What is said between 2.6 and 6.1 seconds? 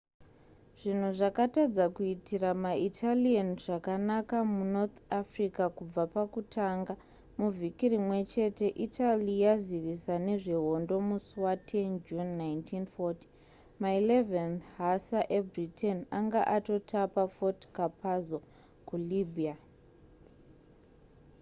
maitalian zvakanaka munorth africa kubva